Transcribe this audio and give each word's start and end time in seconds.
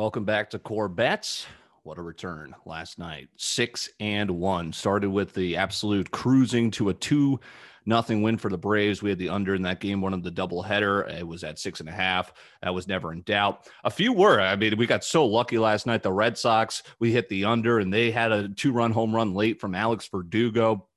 Welcome 0.00 0.24
back 0.24 0.48
to 0.48 0.58
Core 0.58 0.88
Bets. 0.88 1.44
What 1.82 1.98
a 1.98 2.02
return 2.02 2.54
last 2.64 2.98
night. 2.98 3.28
Six 3.36 3.90
and 4.00 4.30
one. 4.30 4.72
Started 4.72 5.10
with 5.10 5.34
the 5.34 5.58
absolute 5.58 6.10
cruising 6.10 6.70
to 6.70 6.88
a 6.88 6.94
two 6.94 7.38
nothing 7.84 8.22
win 8.22 8.38
for 8.38 8.48
the 8.48 8.56
Braves. 8.56 9.02
We 9.02 9.10
had 9.10 9.18
the 9.18 9.28
under 9.28 9.54
in 9.54 9.60
that 9.60 9.78
game, 9.78 10.00
one 10.00 10.14
of 10.14 10.22
the 10.22 10.30
double 10.30 10.62
header. 10.62 11.02
It 11.02 11.28
was 11.28 11.44
at 11.44 11.58
six 11.58 11.80
and 11.80 11.88
a 11.90 11.92
half. 11.92 12.32
That 12.62 12.72
was 12.72 12.88
never 12.88 13.12
in 13.12 13.20
doubt. 13.24 13.68
A 13.84 13.90
few 13.90 14.14
were. 14.14 14.40
I 14.40 14.56
mean, 14.56 14.78
we 14.78 14.86
got 14.86 15.04
so 15.04 15.26
lucky 15.26 15.58
last 15.58 15.86
night. 15.86 16.02
The 16.02 16.10
Red 16.10 16.38
Sox, 16.38 16.82
we 16.98 17.12
hit 17.12 17.28
the 17.28 17.44
under, 17.44 17.78
and 17.78 17.92
they 17.92 18.10
had 18.10 18.32
a 18.32 18.48
two 18.48 18.72
run 18.72 18.92
home 18.92 19.14
run 19.14 19.34
late 19.34 19.60
from 19.60 19.74
Alex 19.74 20.08
Verdugo. 20.08 20.88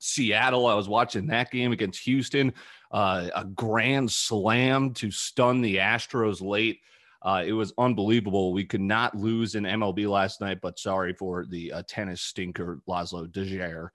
Seattle, 0.00 0.66
I 0.66 0.74
was 0.74 0.86
watching 0.86 1.28
that 1.28 1.50
game 1.50 1.72
against 1.72 2.04
Houston. 2.04 2.52
Uh, 2.90 3.28
a 3.34 3.46
grand 3.46 4.10
slam 4.10 4.92
to 4.92 5.10
stun 5.10 5.62
the 5.62 5.78
Astros 5.78 6.42
late. 6.42 6.80
Uh, 7.22 7.42
it 7.44 7.52
was 7.52 7.72
unbelievable. 7.76 8.52
We 8.52 8.64
could 8.64 8.80
not 8.80 9.14
lose 9.14 9.54
in 9.54 9.64
MLB 9.64 10.08
last 10.08 10.40
night, 10.40 10.60
but 10.62 10.78
sorry 10.78 11.12
for 11.12 11.44
the 11.44 11.72
uh, 11.72 11.82
tennis 11.86 12.22
stinker 12.22 12.80
Laslo 12.88 13.26
Djere. 13.28 13.88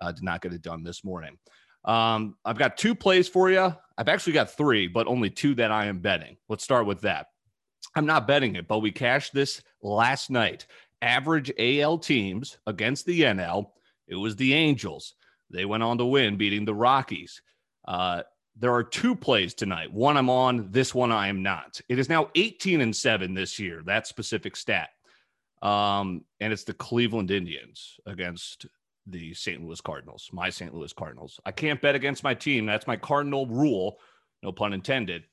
Uh, 0.00 0.12
did 0.12 0.24
not 0.24 0.40
get 0.40 0.52
it 0.52 0.62
done 0.62 0.82
this 0.82 1.04
morning. 1.04 1.38
Um, 1.84 2.36
I've 2.44 2.58
got 2.58 2.76
two 2.76 2.94
plays 2.94 3.28
for 3.28 3.50
you. 3.50 3.74
I've 3.98 4.08
actually 4.08 4.32
got 4.32 4.50
three, 4.50 4.88
but 4.88 5.06
only 5.06 5.30
two 5.30 5.54
that 5.56 5.70
I 5.70 5.86
am 5.86 6.00
betting. 6.00 6.36
Let's 6.48 6.64
start 6.64 6.86
with 6.86 7.00
that. 7.02 7.28
I'm 7.94 8.06
not 8.06 8.26
betting 8.26 8.56
it, 8.56 8.66
but 8.66 8.78
we 8.78 8.90
cashed 8.90 9.32
this 9.32 9.62
last 9.82 10.30
night. 10.30 10.66
Average 11.02 11.52
AL 11.58 11.98
teams 11.98 12.58
against 12.66 13.06
the 13.06 13.22
NL. 13.22 13.70
It 14.08 14.16
was 14.16 14.36
the 14.36 14.54
Angels. 14.54 15.14
They 15.50 15.64
went 15.64 15.82
on 15.82 15.98
to 15.98 16.04
win, 16.04 16.36
beating 16.36 16.64
the 16.64 16.74
Rockies. 16.74 17.42
Uh, 17.86 18.22
there 18.56 18.74
are 18.74 18.84
two 18.84 19.14
plays 19.14 19.54
tonight. 19.54 19.92
One 19.92 20.16
I'm 20.16 20.30
on, 20.30 20.70
this 20.70 20.94
one 20.94 21.10
I 21.10 21.28
am 21.28 21.42
not. 21.42 21.80
It 21.88 21.98
is 21.98 22.08
now 22.08 22.28
18 22.34 22.80
and 22.80 22.94
7 22.94 23.34
this 23.34 23.58
year, 23.58 23.82
that 23.86 24.06
specific 24.06 24.56
stat. 24.56 24.90
Um, 25.62 26.24
and 26.40 26.52
it's 26.52 26.64
the 26.64 26.74
Cleveland 26.74 27.30
Indians 27.30 27.98
against 28.06 28.66
the 29.06 29.32
St. 29.34 29.64
Louis 29.64 29.80
Cardinals, 29.80 30.28
my 30.32 30.50
St. 30.50 30.74
Louis 30.74 30.92
Cardinals. 30.92 31.40
I 31.44 31.52
can't 31.52 31.80
bet 31.80 31.94
against 31.94 32.24
my 32.24 32.34
team. 32.34 32.66
That's 32.66 32.86
my 32.86 32.96
cardinal 32.96 33.46
rule, 33.46 33.98
no 34.42 34.52
pun 34.52 34.72
intended. 34.72 35.24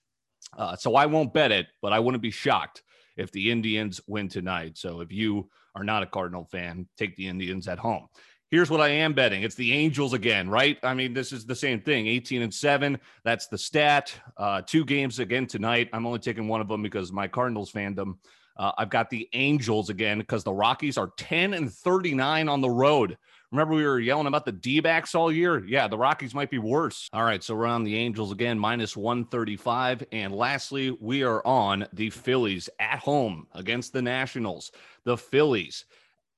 Uh, 0.58 0.76
so 0.76 0.95
I 0.95 1.06
won't 1.06 1.33
bet 1.33 1.52
it, 1.52 1.67
but 1.81 1.94
I 1.94 2.00
wouldn't 2.00 2.23
be 2.23 2.31
shocked 2.31 2.83
if 3.17 3.31
the 3.31 3.52
Indians 3.52 4.00
win 4.08 4.30
tonight. 4.30 4.78
So 4.78 5.02
if 5.02 5.11
you 5.11 5.50
are 5.76 5.83
not 5.83 6.04
a 6.04 6.08
Cardinal 6.08 6.45
fan, 6.45 6.88
take 6.98 7.16
the 7.16 7.28
Indians 7.28 7.67
at 7.67 7.78
home. 7.78 8.08
Here's 8.52 8.72
what 8.72 8.81
I 8.81 8.89
am 8.89 9.14
betting. 9.14 9.44
It's 9.44 9.53
the 9.53 9.73
Angels 9.73 10.14
again, 10.14 10.50
right? 10.50 10.80
I 10.81 10.95
mean, 10.95 11.14
this 11.14 11.31
is 11.31 11.45
the 11.45 11.55
same 11.55 11.81
thing 11.81 12.08
18 12.08 12.42
and 12.42 12.53
7. 12.53 13.00
That's 13.23 13.45
the 13.45 13.59
stat. 13.59 14.11
Uh, 14.38 14.64
two 14.66 14.86
games 14.86 15.19
again 15.19 15.45
tonight. 15.45 15.88
I'm 15.94 16.08
only 16.08 16.17
taking 16.17 16.47
one 16.47 16.59
of 16.59 16.67
them 16.67 16.81
because 16.81 17.11
my 17.11 17.27
Cardinals 17.27 17.72
fandom. 17.72 18.17
Uh, 18.58 18.72
I've 18.75 18.89
got 18.89 19.11
the 19.11 19.30
Angels 19.33 19.92
again 19.92 20.17
because 20.17 20.44
the 20.44 20.52
Rockies 20.52 20.97
are 20.97 21.11
10 21.16 21.53
and 21.53 21.72
39 21.72 22.50
on 22.50 22.59
the 22.59 22.70
road. 22.70 23.20
Remember, 23.52 23.75
we 23.75 23.86
were 23.86 24.00
yelling 24.00 24.27
about 24.27 24.45
the 24.45 24.52
D 24.52 24.80
backs 24.80 25.14
all 25.14 25.31
year? 25.31 25.64
Yeah, 25.64 25.88
the 25.88 25.97
Rockies 25.97 26.33
might 26.33 26.50
be 26.50 26.58
worse. 26.58 27.08
All 27.14 27.23
right, 27.23 27.44
so 27.44 27.55
we're 27.55 27.67
on 27.67 27.83
the 27.83 27.95
Angels 27.95 28.31
again, 28.31 28.58
minus 28.58 28.97
135. 28.97 30.05
And 30.11 30.33
lastly, 30.33 30.97
we 31.00 31.22
are 31.22 31.45
on 31.45 31.88
the 31.94 32.09
Phillies 32.09 32.67
at 32.80 32.97
home 33.00 33.45
against 33.53 33.94
the 33.94 34.02
Nationals. 34.02 34.72
The 35.03 35.17
Phillies 35.17 35.86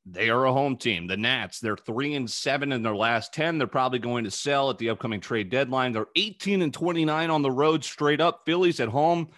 they 0.05 0.30
are 0.30 0.45
a 0.45 0.53
home 0.53 0.77
team. 0.77 1.07
The 1.07 1.17
Nats, 1.17 1.59
they're 1.59 1.77
three 1.77 2.16
and 2.16 2.30
seven 2.30 2.71
in 2.71 2.81
their 2.81 2.95
last 2.95 3.33
10. 3.33 3.57
They're 3.57 3.67
probably 3.67 3.99
going 3.99 4.23
to 4.23 4.31
sell 4.31 4.69
at 4.69 4.77
the 4.77 4.89
upcoming 4.89 5.19
trade 5.19 5.49
deadline. 5.49 5.91
They're 5.91 6.07
18 6.16 6.61
and 6.61 6.73
29 6.73 7.30
on 7.30 7.41
the 7.41 7.52
road 7.52 7.83
straight 7.83 8.22
up. 8.22 8.41
Phillies 8.45 8.79
at 8.79 8.89
home, 8.89 9.29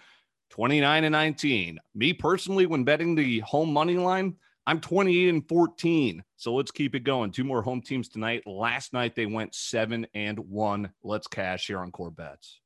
29 0.50 1.04
and 1.04 1.12
19. 1.12 1.78
Me 1.94 2.12
personally, 2.12 2.66
when 2.66 2.84
betting 2.84 3.14
the 3.14 3.40
home 3.40 3.72
money 3.72 3.96
line, 3.96 4.36
I'm 4.66 4.80
28 4.80 5.28
and 5.28 5.48
14. 5.48 6.24
So 6.36 6.54
let's 6.54 6.70
keep 6.70 6.94
it 6.94 7.00
going. 7.00 7.30
Two 7.30 7.44
more 7.44 7.60
home 7.60 7.82
teams 7.82 8.08
tonight. 8.08 8.46
Last 8.46 8.94
night 8.94 9.14
they 9.14 9.26
went 9.26 9.54
seven 9.54 10.06
and 10.14 10.38
one. 10.38 10.90
Let's 11.02 11.26
cash 11.26 11.66
here 11.66 11.80
on 11.80 11.90
core 11.90 12.10
bets. 12.10 12.60